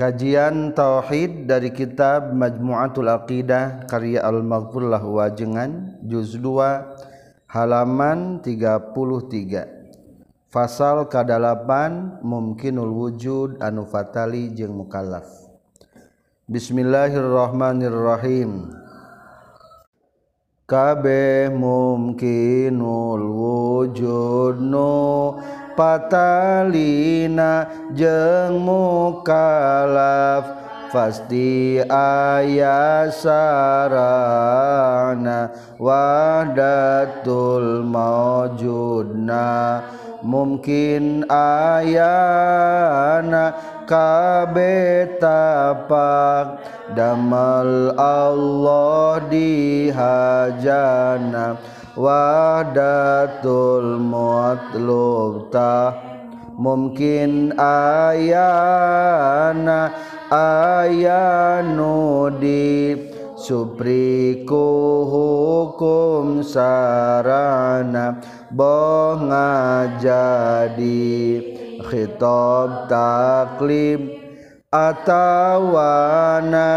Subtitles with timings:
[0.00, 8.96] Kajian Tauhid dari kitab Majmu'atul Aqidah karya Al-Maghfurlah Wajengan juz 2 halaman 33
[10.48, 15.28] Fasal kadalapan mumkinul wujud anu fatali jeung mukallaf.
[16.48, 18.72] Bismillahirrahmanirrahim.
[20.64, 25.36] Kabeh mumkinul wujud nu
[25.76, 30.44] patalina jeng mukalaf
[30.90, 34.50] pasti aya sarana
[35.78, 39.78] wadatul maujudna
[40.26, 43.54] mungkin ayana
[43.86, 46.60] kabe tapak
[46.92, 51.56] damal Allah di hajana.
[52.00, 55.92] Wahdatul mutlub ta
[56.56, 58.72] mungkin ayana
[60.32, 62.96] ayanu di
[63.40, 64.68] supriku
[65.08, 68.20] hukum sarana.
[68.52, 71.40] Bonga jadi
[71.88, 74.12] khitab taklim
[74.68, 76.68] atawana.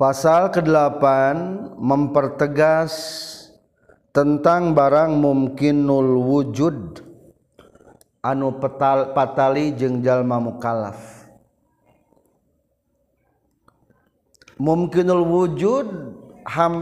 [0.00, 1.04] Pasal ke-8
[1.76, 2.92] mempertegas
[4.16, 7.04] tentang barang mumkinul wujud
[8.24, 10.40] anu petal, patali jeung jalma.
[14.56, 16.16] Mumkinul wujud
[16.48, 16.72] ham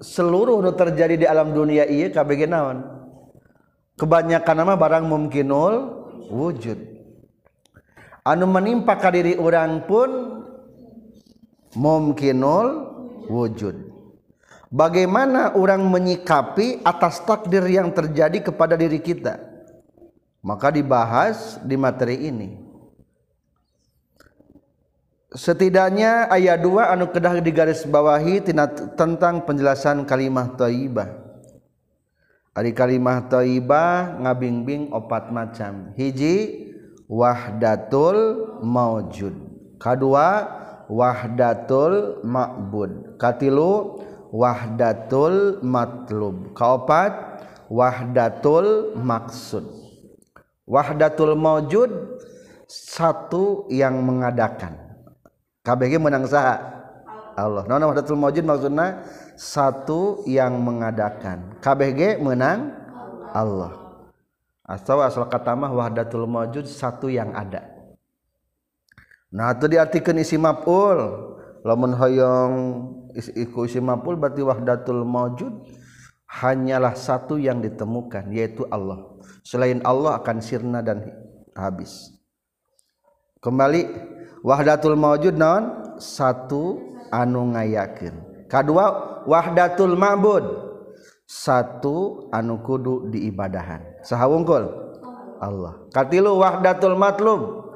[0.00, 2.91] seluruh nu terjadi di alam dunia ieu kabeh naon?
[3.96, 5.74] Kebanyakan nama barang mungkinul
[6.32, 6.78] wujud.
[8.22, 10.10] Anu menimpa kadiri orang pun
[11.74, 12.66] mungkinul
[13.26, 13.90] wujud.
[14.72, 19.36] Bagaimana orang menyikapi atas takdir yang terjadi kepada diri kita?
[20.40, 22.50] Maka dibahas di materi ini.
[25.32, 28.44] Setidaknya ayat 2 anu kedah digaris bawahi
[28.96, 31.08] tentang penjelasan kalimat thayyibah
[32.52, 35.96] Ari kalimah thayyibah ngabingbing opat macam.
[35.96, 36.68] Hiji
[37.08, 39.32] wahdatul maujud.
[39.80, 40.52] Kadua
[40.84, 43.16] wahdatul ma'bud.
[43.16, 46.52] Katilu wahdatul matlub.
[46.52, 47.40] Kaopat
[47.72, 49.64] wahdatul maksud.
[50.68, 52.20] Wahdatul maujud
[52.68, 54.76] satu yang mengadakan.
[55.64, 56.81] KBG menang saha?
[57.42, 57.66] Allah.
[57.66, 59.02] Nona wahdatul maujud maksudnya
[59.34, 61.58] satu yang mengadakan.
[61.58, 62.70] KBG menang
[63.34, 63.82] Allah.
[64.62, 67.66] Atau asal kata mah wahdatul mawjud satu yang ada.
[69.34, 71.32] Nah itu diartikan isi maf'ul.
[71.66, 72.54] Lamun hoyong
[73.14, 75.52] iku isi maf'ul berarti wahdatul mawjud
[76.26, 79.18] hanyalah satu yang ditemukan yaitu Allah.
[79.42, 81.04] Selain Allah akan sirna dan
[81.52, 82.14] habis.
[83.42, 83.90] Kembali
[84.46, 90.44] wahdatul mawjud non satu anu ngayakin kedua wahdatul ma'bud.
[91.32, 94.04] Satu anu kudu diibadahan.
[94.04, 94.68] Saha wungkul
[95.40, 95.88] Allah.
[95.88, 97.72] Katilu wahdatul matlub.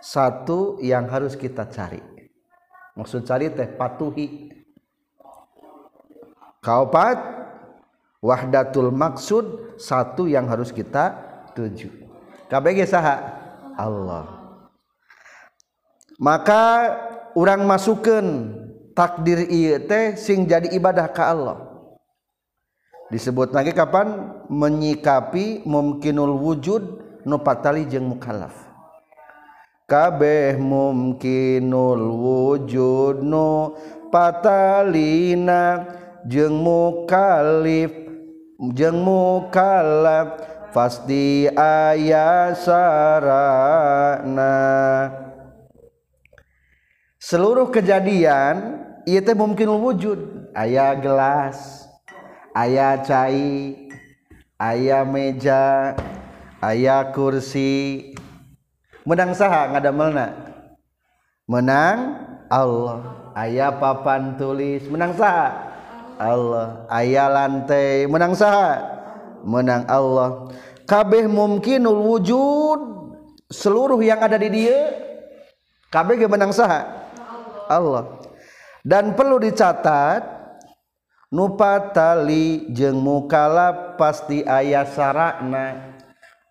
[0.00, 2.00] Satu yang harus kita cari.
[2.96, 4.52] Maksud cari teh patuhi.
[6.64, 7.44] Kaopat?
[8.24, 11.12] Wahdatul maksud satu yang harus kita
[11.52, 11.92] tuju.
[12.48, 13.20] KBG saha?
[13.76, 14.56] Allah.
[16.16, 16.96] Maka
[17.36, 18.24] orang masukkan
[18.94, 21.58] takdir ieu teh sing jadi ibadah ka Allah.
[23.12, 24.32] Disebut lagi kapan?
[24.48, 26.82] Menyikapi mungkinul wujud
[27.26, 28.54] nu patali mukallaf.
[29.84, 33.76] Kabeh mungkinul wujud nu
[34.08, 35.84] patalina
[36.24, 37.92] jeung mukallif
[38.72, 40.40] jeung mukallaf.
[40.74, 43.76] Pasti aya sarana.
[47.22, 50.52] Seluruh kejadian iya teh mungkin wujud.
[50.54, 51.88] Ayah gelas
[52.54, 53.76] ayah cai
[54.58, 55.94] ayah meja
[56.64, 58.12] ayah kursi.
[59.04, 60.32] Menang saha ngadamelna
[61.44, 63.28] menang Allah.
[63.34, 65.52] Ayah papan tulis menang saha?
[66.16, 66.86] Allah.
[66.88, 68.80] Ayah lantai menang saha?
[69.42, 70.54] Menang Allah.
[70.86, 72.78] Kabeh mungkinul wujud
[73.50, 74.94] seluruh yang ada di dia
[75.90, 76.86] kabeh menang saha?
[77.66, 78.23] Allah.
[78.84, 80.20] dan perlu dicatat
[81.32, 85.96] nupatali jeng mukalab pasti ayah sarana.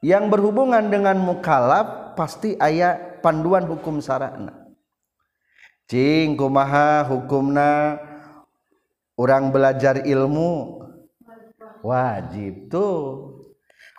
[0.03, 4.51] Yang berhubungan dengan mukalab pasti ayah panduan hukum sarana.
[5.87, 8.01] Cing kumaha hukumna?
[9.15, 10.83] Orang belajar ilmu.
[11.85, 13.31] Wajib tuh.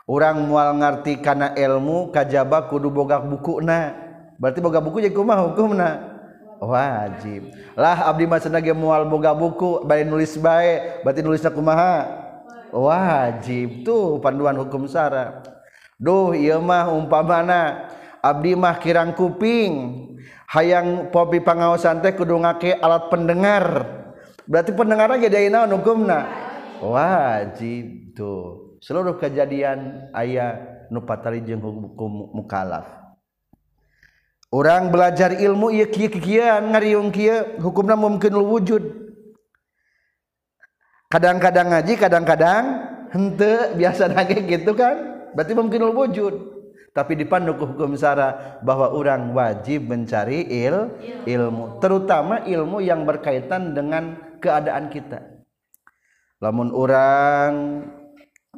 [0.04, 3.96] Orang mual ngerti karena ilmu kajaba kudu bogak buku na
[4.36, 6.13] berarti boga buku jadi kumaha hukumna?
[6.60, 7.50] wajib.
[7.74, 12.22] Lah Abdi Masnage mual boga buku bari nulis baik berarti nulisnya kumaha?
[12.74, 15.46] Wajib tuh panduan hukum syara
[15.94, 17.86] Duh ieu mah umpamana
[18.18, 20.04] Abdi mah kirang kuping
[20.48, 23.66] hayang popi pangaosan teh kudu ngake alat pendengar.
[24.48, 26.24] Berarti pendengar ge deui naon hukumna?
[26.80, 28.76] Wajib tuh.
[28.80, 30.60] Seluruh kejadian ayah
[30.92, 33.03] nupatari jeung hukum mukalaf.
[34.54, 39.02] Orang belajar ilmu ieu kieu kieuan ngariung kieu hukumna mungkin wujud.
[41.10, 42.62] Kadang-kadang ngaji kadang-kadang
[43.10, 45.26] henteu biasa nage gitu kan?
[45.34, 46.54] Berarti mungkin wujud.
[46.94, 50.94] Tapi dipandu hukum sara bahwa orang wajib mencari il
[51.26, 51.82] ilmu.
[51.82, 55.18] Terutama ilmu yang berkaitan dengan keadaan kita.
[56.38, 57.82] Lamun orang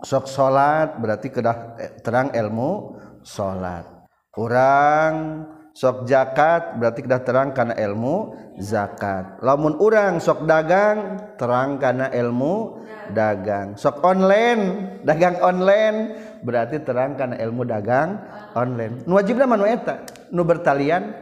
[0.05, 3.89] sok salat berarti kedah terang ilmu salat
[4.37, 5.45] orang
[5.77, 9.37] sok zakat berarti kedah terang karena ilmu zakat.
[9.45, 12.81] Lamun orang sok dagang terang karena ilmu
[13.13, 13.77] dagang.
[13.77, 18.25] Sok online dagang online berarti terang karena ilmu dagang
[18.57, 19.05] online.
[19.05, 20.01] Nu wajibna manu eta
[20.33, 21.13] nu bertalian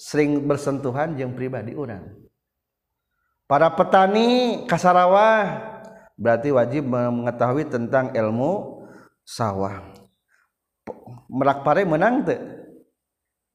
[0.00, 2.00] sering bersentuhan jeung pribadi orang
[3.44, 5.60] para petani kasarawah
[6.16, 8.80] berarti wajib mengetahui tentang ilmu
[9.28, 9.92] sawah.
[11.28, 12.59] Merak pare menang tuh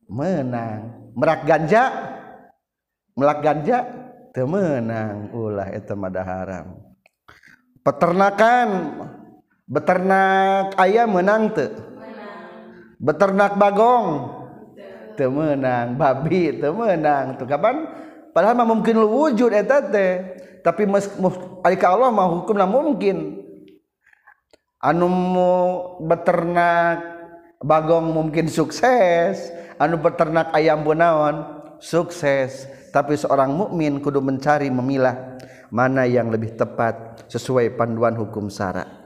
[0.10, 1.12] menang.
[1.16, 1.84] Merak ganja?
[3.16, 3.86] Melak ganja?
[4.36, 6.76] Temenang ulah itu mada haram.
[7.82, 8.70] Peternakan.
[9.66, 11.86] Beternak ayam menang te
[13.00, 14.34] beternak bagong.
[15.16, 17.88] Temenang babi temenang tuh kapan?
[18.36, 20.36] Padahal mah mungkin lu wujud eta teh.
[20.60, 21.08] Tapi mes,
[21.80, 23.40] ka Allah mah hukumna mungkin.
[24.84, 25.08] Anu
[26.04, 27.00] beternak
[27.64, 29.55] bagong mungkin sukses.
[29.82, 32.68] Anu beternak ayam bunawan sukses.
[32.96, 35.36] Tapi seorang mukmin kudu mencari memilah
[35.74, 39.06] mana yang lebih tepat sesuai panduan hukum syara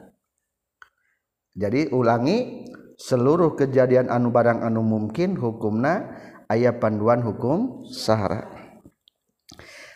[1.55, 2.69] jadi ulangi
[2.99, 6.13] seluruh kejadian anu barang anu mungkin hukumna
[6.45, 8.45] ayat panduan hukum syara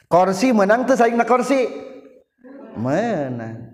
[0.10, 1.70] kursi menang tuh saing na kursi
[2.74, 3.70] menang.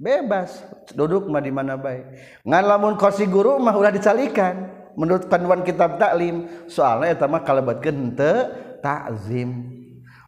[0.00, 0.64] Bebas
[0.96, 5.98] duduk mah di mana baik ngan lamun kursi guru mah udah dicalikan menurut panduan kitab
[6.00, 8.32] taklim soalnya etama kalebat gente
[8.80, 9.76] takzim.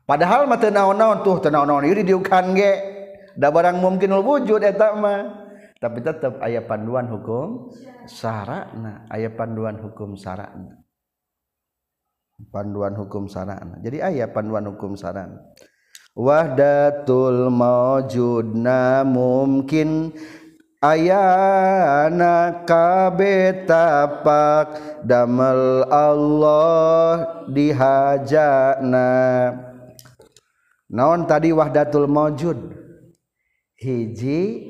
[0.03, 2.75] Padahal mah teu naon-naon tuh teu naon-naon ieu diukan ge.
[3.33, 5.41] Da barang mungkin wujud eta mah.
[5.83, 7.75] Tapi tetap aya panduan hukum
[8.07, 10.83] sarana aya panduan hukum sarana.
[12.51, 13.79] Panduan hukum sarana.
[13.79, 15.39] Jadi ayat panduan hukum sarana.
[16.13, 20.13] Wahdatul maujudna mungkin
[20.83, 24.75] ayana kabetapak
[25.07, 29.15] damel Allah dihajana.
[30.93, 32.59] Naon tadi wahdatul mawjud?
[33.79, 34.69] Hiji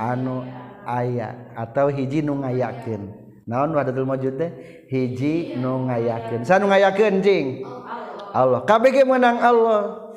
[0.00, 0.42] anu
[0.82, 3.12] aya atau hiji nu ngayakeun.
[3.46, 4.50] Naon wahdatul mawjud teh?
[4.90, 6.42] Hiji nu ngayakeun.
[6.42, 7.62] Sanu ngayakeun jing?
[8.34, 8.66] Allah.
[8.66, 10.10] Kabeh menang Allah?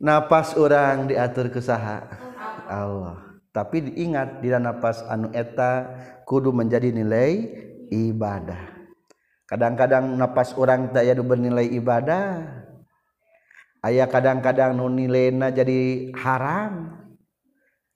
[0.00, 2.08] Napas orang diatur kusaha
[2.64, 3.29] Allah.
[3.50, 5.90] tapi diingat di nafas anu eta
[6.26, 7.50] kudu menjadi nilai
[7.90, 8.78] ibadah.
[9.50, 12.46] Kadang-kadang nafas orang tak yadu bernilai ibadah
[13.82, 17.02] ayah kadang-kadang nu nilainya jadi haram.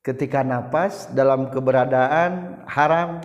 [0.04, 3.24] Ketika nafas dalam keberadaan haram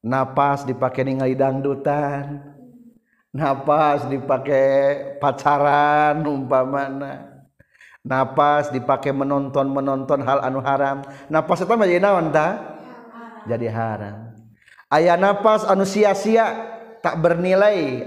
[0.00, 2.40] nafas dipakai ningali dangdutan
[3.36, 7.35] nafas dipakai pacaran umpamana.
[8.06, 11.02] Nafas dipakai menonton menonton hal anu haram.
[11.26, 12.78] Nafas itu jadi naon ta?
[13.50, 14.30] Jadi haram.
[14.86, 16.54] Aya nafas anu sia-sia
[17.02, 18.06] tak bernilai.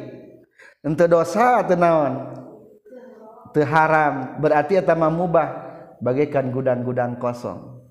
[0.79, 2.13] Ente dosa atau naon?
[3.51, 4.39] Teu haram.
[4.39, 5.67] Berarti eta mah mubah.
[5.99, 7.83] Bagaikan gudang-gudang kosong.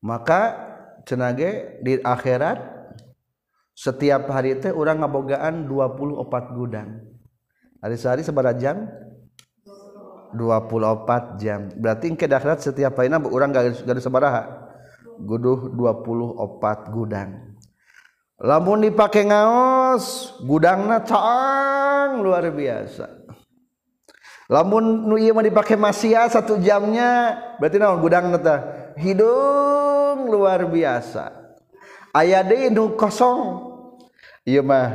[0.00, 0.56] Maka
[1.04, 2.64] cenage di akhirat
[3.76, 7.04] setiap hari itu orang ngabogaan 24 gudang.
[7.84, 8.88] Hari sehari seberapa jam
[10.34, 11.68] 24 jam.
[11.76, 14.72] Berarti ke dahrat setiap paina orang garis garis sabaraha
[15.20, 17.30] guduh 24 gudang.
[18.42, 23.06] Lamun dipakai ngaos gudangna cang luar biasa.
[24.50, 28.60] Lamun nu ieu mah dipake masia satu jamnya berarti naon gudangna teh?
[28.98, 31.30] Hidung luar biasa.
[32.12, 33.70] Aya deui nu kosong.
[34.42, 34.90] Ieu mah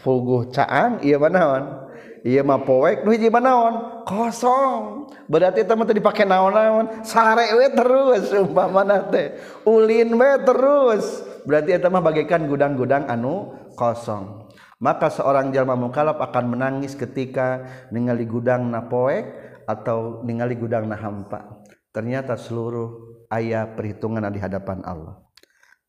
[0.00, 1.81] pulguh caang ieu mah naon?
[2.22, 3.74] Iya mah poek nu hiji mah naon?
[4.06, 5.10] Kosong.
[5.26, 9.34] Berarti teman teh dipake naon-naon, sare we terus umpamana teh.
[9.66, 11.26] Ulin we terus.
[11.42, 14.46] Berarti eta mah bagaikan gudang-gudang anu kosong.
[14.78, 19.26] Maka seorang jalma mukallaf akan menangis ketika ningali gudang na poek
[19.66, 21.62] atau ningali gudang na hampa.
[21.90, 25.22] Ternyata seluruh ayat perhitungan di hadapan Allah.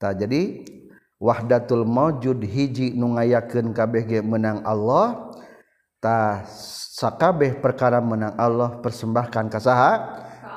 [0.01, 0.65] Tak jadi
[1.21, 5.31] wahdatul maujud hiji nu ngayakeun kabeh ge menang Allah
[6.99, 9.93] sakabeh perkara menang Allah persembahkan ka saha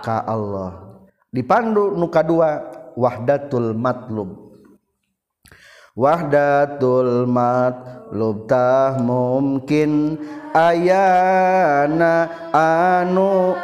[0.03, 1.03] ka Allah.
[1.31, 2.65] Dipandu nu kadua
[2.97, 4.47] wahdatul matlub.
[5.97, 10.21] Wahdatul matlub tah mungkin
[10.53, 13.57] ayana anu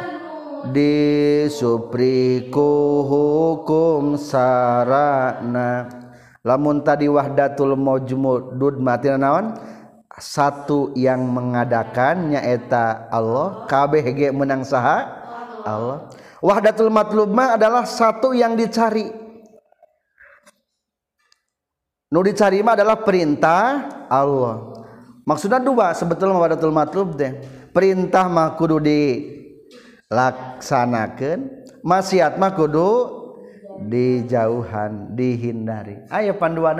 [0.73, 2.71] disupriku
[3.05, 5.87] hukum sarana.
[6.43, 9.55] Lamun tadi wahdatul majmud mati naon
[10.17, 13.65] satu yang mengadakannya eta Allah.
[13.65, 15.09] Kabeh ge menang saha?
[15.63, 16.11] Allah.
[16.43, 19.23] Wahdatul matlub adalah satu yang dicari.
[22.13, 24.85] Dicarima adalah perintah Allah.
[25.25, 27.41] Maksudnya dua sebetulnya wadatul matlub deh
[27.73, 33.09] perintah mah kudu dilaksanakan maksiat mah kudu
[33.89, 36.05] dijauhan dihindari.
[36.13, 36.77] Ayo panduan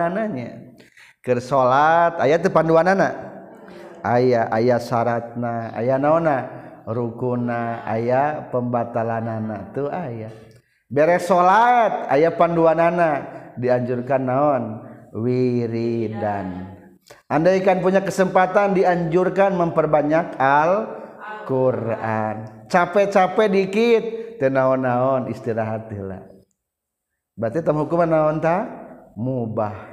[1.23, 2.19] ke salat.
[2.19, 3.15] Aya teu panduan anak
[4.03, 6.37] ayah ayah syaratna ayah naona
[6.83, 7.87] rukuna.
[7.87, 10.29] Ayah pembatalan anak tuh ayah
[10.91, 12.11] beres salat.
[12.11, 14.63] Ayah panduan anak dianjurkan naon?
[15.13, 16.75] Wiridan.
[17.29, 20.89] Andaikan punya kesempatan dianjurkan memperbanyak al
[21.45, 24.03] Quran capek-capek dikit.
[24.41, 26.25] Tenaon-naon istirahat heula.
[27.37, 28.65] Berarti tam hukuman naon ta?
[29.13, 29.92] Mubah.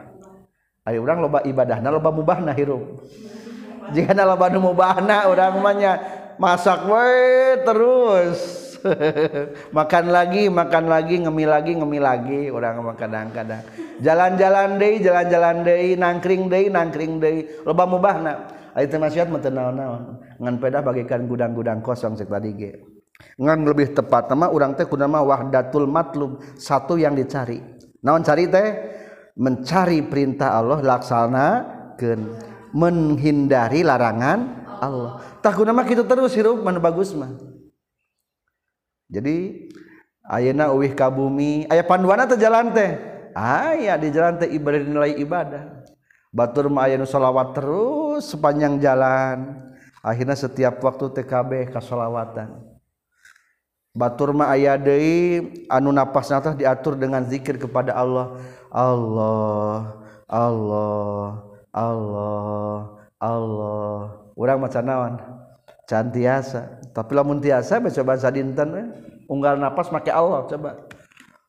[0.89, 3.05] Ayo urang loba ibadahna loba mubahna hirup.
[3.93, 6.01] Jika na loba mubahna urang manya
[6.41, 7.13] masak we
[7.69, 8.61] terus.
[9.77, 13.61] makan lagi, makan lagi, ngemi lagi, ngemi lagi, orang mah kadang-kadang.
[14.01, 18.33] Jalan-jalan deui, jalan-jalan deui, nangkring deui, nangkring deui, loba mubahna.
[18.73, 20.17] Ayo teh mah teu naon-naon.
[20.41, 22.73] Ngan pedah bagikan gudang-gudang kosong cek tadi ge.
[23.37, 27.61] Ngan lebih tepat nama orang teh kuna mah wahdatul matlub, satu yang dicari.
[28.01, 28.69] Naon cari teh?
[29.41, 32.21] mencari perintah Allah laksanakeun
[32.77, 35.25] menghindari larangan Allah.
[35.41, 37.33] Tak nama kita terus hirup mana bagus mah.
[39.09, 39.67] Jadi
[40.29, 43.01] ayeuna uwih ka bumi aya panduana teh jalan teh.
[43.33, 45.83] Aya di jalan teh ibadah nilai ibadah.
[46.31, 49.67] Batur mah aya nu selawat terus sepanjang jalan.
[50.05, 52.70] Akhirnya setiap waktu TKB kasolawatan
[53.91, 58.39] Baturma aya Dewi anu nafas natah diatur dengan dzikir kepada Allah.
[58.71, 59.99] Allah
[60.31, 61.23] Allah
[61.75, 62.79] Allah
[63.19, 63.99] Allah.
[64.39, 65.19] Orang macanawan
[65.91, 68.87] cantiasa tapi lamun tiasa baca bahasa dinten eh?
[69.27, 70.71] unggal nafas pakai Allah coba.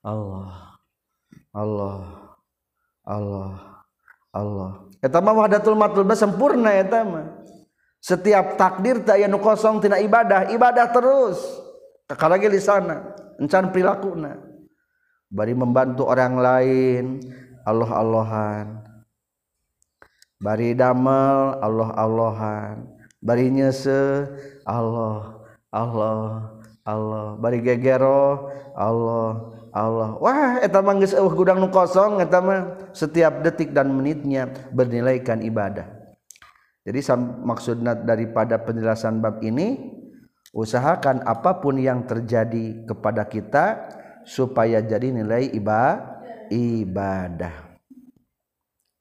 [0.02, 0.50] Allah
[1.54, 2.02] Allah
[3.06, 3.54] Allah
[4.34, 4.72] Allah.
[4.98, 7.42] Eta mah wahdatul matlubah sempurna eta mah.
[8.02, 10.50] Setiap takdir tak aya nu kosong tina ibadah.
[10.50, 11.38] Ibadah terus.
[12.12, 14.12] Kakalagi di sana encan perilaku
[15.32, 17.04] bari membantu orang lain
[17.64, 18.68] Allah Allahan
[20.44, 22.76] bari damel Allah Allahan
[23.24, 24.28] bari nyese
[24.68, 25.40] Allah
[25.72, 27.38] Allah Allah.
[27.38, 30.10] Bari gegero Allah Allah.
[30.18, 35.88] Wah eta mah geus gudang nu kosong eta mah setiap detik dan menitnya bernilaikan ibadah.
[36.82, 37.00] Jadi
[37.46, 40.01] maksudnya daripada penjelasan bab ini
[40.52, 43.66] usahakan apa pun yang terjadi kepada kita
[44.28, 46.12] supaya jadi nilai ibadah
[46.52, 47.80] ibadah.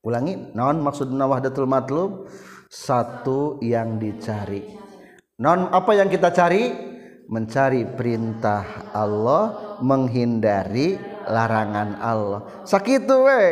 [0.01, 2.31] Ulangi naon maksudna wahdatul matlub
[2.71, 4.65] satu yang dicari.
[5.43, 6.89] Non apa yang kita cari?
[7.31, 10.99] Mencari perintah Allah menghindari
[11.31, 12.67] larangan Allah.
[12.67, 13.43] Sakit we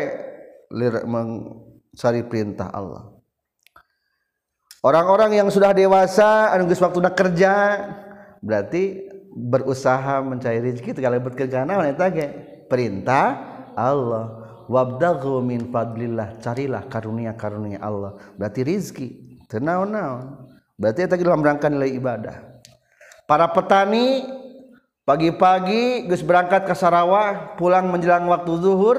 [1.06, 3.17] mencari perintah Allah
[4.82, 7.54] orang-orang yang sudah dewasa anu geus waktu kerja
[8.38, 9.08] berarti
[9.38, 12.28] berusaha mencari rezeki kalau bekerja naon eta ge.
[12.68, 13.26] Perintah
[13.73, 14.44] Allah.
[14.68, 18.20] Wabdaghu min fadlillah carilah karunia-karunia Allah.
[18.37, 20.44] Berarti rizki tenaon-naon
[20.76, 22.37] berarti tadi dalam rangka nilai ibadah.
[23.25, 24.28] Para petani
[25.08, 28.99] pagi-pagi gus berangkat ke Sarawak pulang menjelang waktu zuhur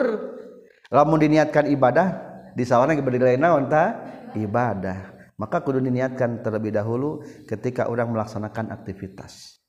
[0.89, 2.17] lamun diniatkan ibadah
[2.57, 4.09] di sawana berdiri naon ta?
[4.33, 9.63] Ibadah maka kudu diniatkan terlebih dahulu ketika orang melaksanakan aktivitas.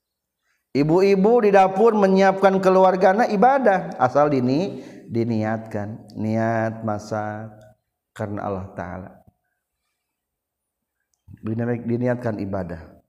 [0.75, 3.95] Ibu-ibu di dapur menyiapkan keluarganya ibadah.
[3.99, 6.15] Asal dini diniatkan.
[6.19, 7.55] Niat masak
[8.11, 9.11] karena Allah taala.
[11.43, 13.03] Diniatkan ibadah.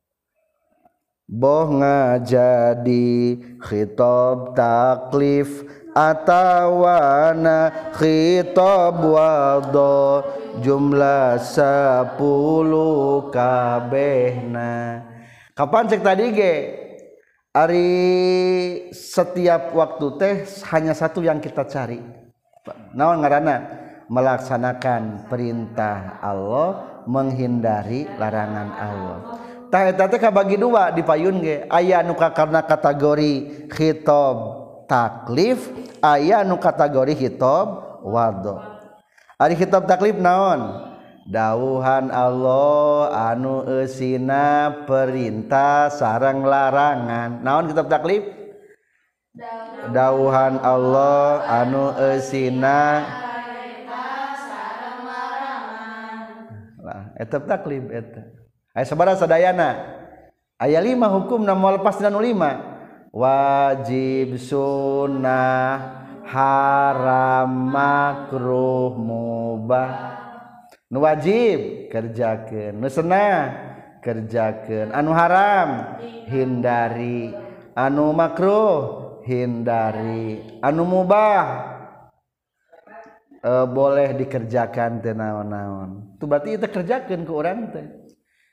[1.31, 10.23] Boh ngajadi khitab taklif atawana khitab wado
[10.63, 15.03] jumlah sepuluh kabehna.
[15.51, 16.55] Kapan cek tadi ge?
[17.51, 17.91] Ari
[18.95, 20.35] setiap waktu teh
[20.71, 21.99] hanya satu yang kita cari.
[22.95, 23.55] Naon ngarana
[24.07, 29.19] melaksanakan perintah Allah menghindari larangan Allah.
[29.67, 31.67] Tah eta teh kabagi dua di payun ge.
[31.67, 34.60] Aya nu karena kategori khitab.
[34.91, 35.71] taklif
[36.03, 37.67] aya nu kategori hitob
[38.03, 38.59] wadho.
[39.39, 40.91] Ari hitob taklif naon?
[41.31, 47.39] Dauhan Allah anu esina perintah sarang larangan.
[47.39, 48.27] Naon kitab taklif?
[49.95, 53.07] Dauhan Allah anu esina
[56.81, 58.21] lah eta taklif eta.
[58.75, 59.69] Aya sabaraha sadayana?
[60.57, 62.70] Aya lima hukum namun lepas dan lima.
[63.11, 70.19] wajib sunnah haram makruh mubah.
[70.91, 73.39] Nu wajib kerjakan nu senah
[74.03, 77.31] kerjakan anu haram hindari.
[77.71, 80.59] Anu makruh hindari.
[80.59, 81.43] Anu mubah
[83.39, 86.19] e, boleh dikerjakan teu naon-naon.
[86.19, 88.00] Tu berarti itu kerjakan ke orang teh.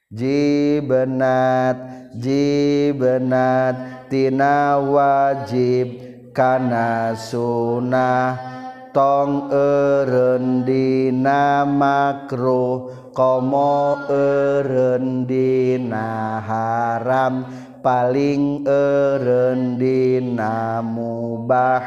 [0.08, 1.76] jibenat
[2.16, 5.88] jibenat tina wajib
[6.32, 8.56] kana sunnah.
[8.88, 17.44] Tong eureun dina makruh komo eureun dina haram.
[17.84, 21.84] Paling eureun dina mubah.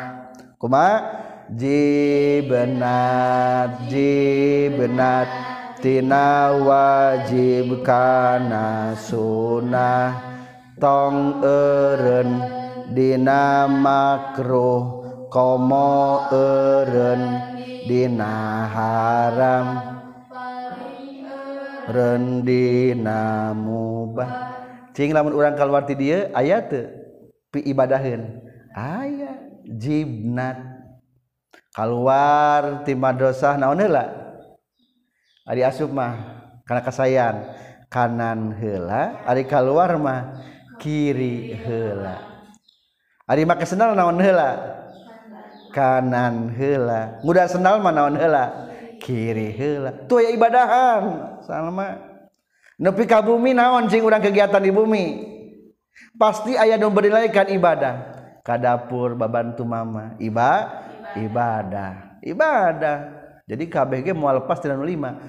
[0.62, 1.20] Kuma?
[1.52, 2.86] Jibenat
[3.92, 5.61] jibenat.
[5.82, 10.30] tina wajib kana sunnah.
[10.78, 12.42] Tong eren
[12.94, 17.22] dina makruh komo eren
[17.86, 19.68] dina haram.
[21.92, 24.32] Rendina mubah.
[24.96, 26.88] Cing lamun urang keluar ti dieu aya teu
[27.50, 28.42] pi ibadahin
[28.72, 30.62] aya jibnat.
[31.74, 34.21] Keluar ti madrasah naon heula?
[35.46, 36.14] Ari asup mah
[36.66, 37.36] karena kasayan.
[37.92, 40.40] Kanan hela Ari keluar mah
[40.80, 42.24] kiri hela
[43.28, 44.80] Ari make sendal naon hela
[45.76, 48.72] kanan hela mudah sendal mah naon hela
[49.04, 52.00] kiri hela tuh ya ibadahan sama
[52.82, 55.06] nepi ka bumi naon cing urang kegiatan di bumi?
[56.18, 57.96] Pasti ayah dong berilaikan ibadah.
[58.42, 60.18] Ka dapur babantu mama.
[60.18, 60.66] Iba
[61.14, 62.22] ibadah.
[62.26, 63.21] Ibadah.
[63.52, 65.20] Jadi KBG mau lepas tidak lima.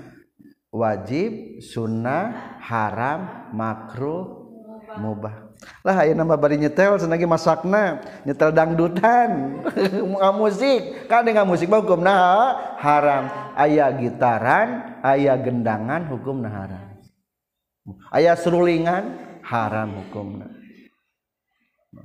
[0.70, 4.46] Wajib sunnah haram makruh
[4.94, 5.50] mubah.
[5.82, 7.98] Lah aya nama bari nyetel senagi masakna.
[8.22, 9.58] Nyetel dangdutan.
[10.38, 11.10] Musik.
[11.10, 12.14] Kan dengan musik mah hukumna
[12.78, 13.26] haram.
[13.58, 16.84] Aya gitaran aya gendangan hukumna haram.
[18.14, 20.46] Aya serulingan haram hukumna.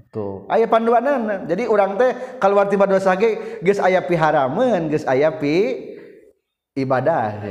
[0.09, 0.49] Tuh.
[0.49, 5.31] Aya panduanana jadi orang teh kalau arti dosa ge geus aya pi harameun geus aya
[5.31, 5.95] pi
[6.77, 7.41] ibadah.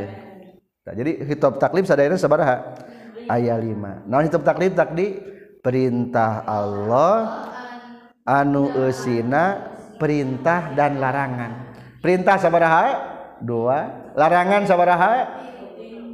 [0.87, 2.79] Nah, jadi hitop taklif sadayana sabaraha?
[3.27, 5.19] Ayat 5 naon hitop taklif takdi
[5.59, 7.51] perintah Allah
[8.23, 11.75] anu usina perintah dan larangan.
[11.99, 12.87] Perintah sabaraha?
[13.43, 14.13] Dua.
[14.15, 15.15] Larangan sabaraha?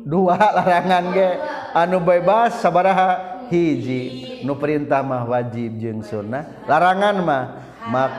[0.08, 0.40] Dua.
[0.56, 1.30] Larangan ge.
[1.76, 3.44] Anu bebas sabaraha?
[3.52, 4.40] Hiji.
[4.48, 7.44] Nu perintah mah wajib jeung sunnah larangan mah.
[7.92, 8.12] Mak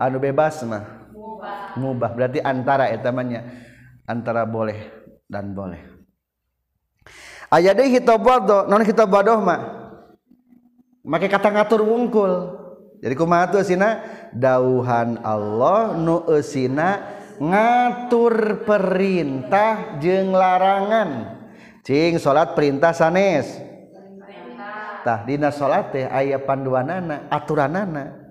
[0.00, 0.96] anu bebas mah.
[1.76, 2.16] Mubah.
[2.16, 3.65] Berarti antara etamanya
[4.06, 4.90] antara boleh
[5.26, 5.82] dan boleh.
[7.50, 9.60] Aya deui khitab wadho non khitab wadoh mah.
[11.06, 12.32] Make kata ngatur wungkul.
[12.98, 14.02] Jadi kumaha tuh sina
[14.34, 21.38] dauhan Allah nu eusina ngatur perintah jeung larangan.
[21.86, 23.46] Cing salat perintah sanes.
[25.06, 28.26] Tah dina salat teh aya panduanana aturanana.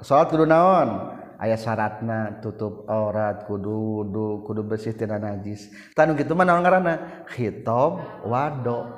[0.00, 1.19] Salat kudu naon?
[1.40, 5.72] aya syaratna tutup aurat kudu wudu kudu bersih tina najis.
[5.96, 7.24] Tanu gitu mah naon ngaranna?
[7.32, 8.92] Khitob wado.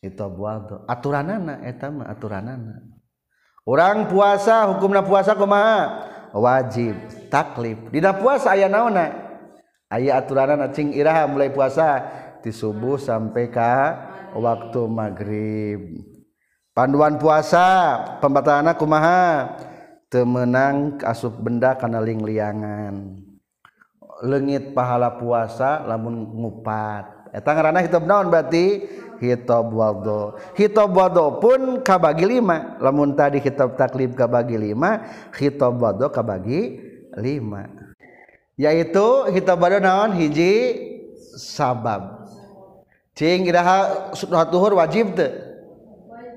[0.00, 0.88] Khitob wado.
[0.88, 2.80] Aturanana eta mah aturanana.
[3.68, 6.08] Orang puasa hukumna puasa kumaha?
[6.32, 6.96] Wajib
[7.28, 7.76] taklif.
[7.92, 9.12] Dina puasa aya naonna
[9.92, 12.00] aya aturanana cing iraha mulai puasa
[12.40, 13.72] di subuh sampai ka
[14.32, 15.80] waktu maghrib.
[16.76, 19.52] Panduan puasa pembatalana kumaha?
[20.16, 23.20] temenang asup benda karena lingliangan
[24.24, 27.36] legit pahala puasa lamun ngupat.
[27.36, 28.96] Eta ranah hitab naon berarti?
[29.16, 32.80] Hitab wado hitab wado pun kabagi lima.
[32.80, 35.04] Lamun tadi kitab taklib kabagi lima
[35.36, 36.80] hitab wado kabagi
[37.20, 37.68] lima.
[38.56, 40.16] Yaitu hitab waldo naon?
[40.16, 40.52] Hiji
[41.36, 42.24] sabab.
[43.12, 45.45] Cing iraha sunatuhur wajib teu.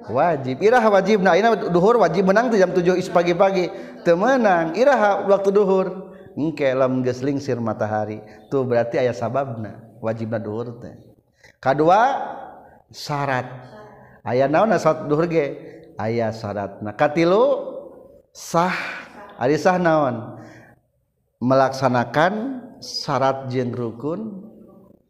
[0.10, 0.60] wajib.
[0.60, 1.22] Iraha wajib.
[1.22, 3.70] Nah ini duhur wajib menang tuh jam 7 is pagi-pagi.
[4.04, 5.88] Temenang Iraha waktu duhur.
[6.34, 8.22] Engke lam geslingsir matahari.
[8.50, 9.80] Tuh berarti ayah sababna.
[10.02, 10.96] Wajibna duhur teh.
[11.62, 12.00] Kedua
[12.90, 13.46] syarat.
[14.26, 15.46] Ayah naon syarat duhur ge?
[16.00, 17.76] Ayah syaratna katilu
[18.34, 18.76] sah.
[19.40, 20.40] Ari sah naon?
[21.40, 22.34] Melaksanakan
[22.84, 24.44] syarat jeng rukun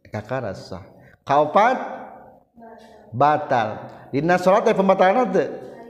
[0.09, 0.85] kakara sah.
[1.25, 1.98] Kaopat
[3.13, 3.89] batal.
[4.09, 5.29] Dina salat pembatalan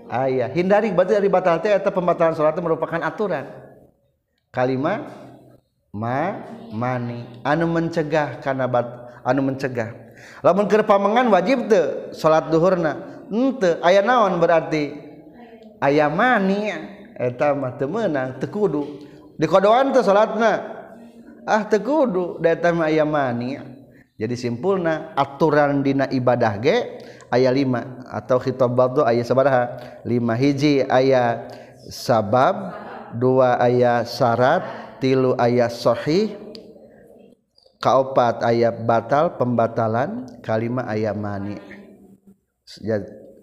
[0.10, 0.92] ayaah hindari.
[0.92, 1.62] Berarti dari batal
[1.94, 3.48] pembatalan salat merupakan aturan.
[4.50, 5.06] Kalimat
[5.94, 6.42] ma
[6.74, 7.24] mani.
[7.46, 8.88] Anu mencegah karena bat
[9.24, 9.94] anu mencegah.
[10.44, 13.24] Lamun keur pamengan wajib teu salat duhurna.
[13.30, 14.90] Henteu aya naon berarti?
[15.80, 16.74] Aya mani.
[17.20, 19.06] Eta mah teu meunang teu kudu.
[19.38, 20.66] Dikodoan teu salatna
[21.46, 22.42] ah teu kudu.
[22.42, 23.69] Da eta mah aya mani.
[24.20, 27.00] Jadi simpulna aturan dina ibadah ge
[27.32, 29.64] ayat 5 atau khitab badu ayat sabaraha?
[30.04, 30.12] 5
[30.44, 31.56] hiji ayat
[31.88, 32.76] sabab
[33.16, 34.62] dua ayat syarat
[35.00, 36.36] tilu ayat sahih
[37.80, 41.56] kaopat ayat batal pembatalan kalima ayat mani.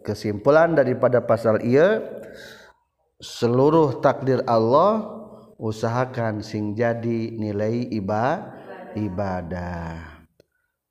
[0.04, 2.04] Kesimpulan daripada pasal ia
[3.16, 5.08] seluruh takdir Allah
[5.56, 8.44] usahakan sing jadi nilai iba
[8.92, 10.15] ibadah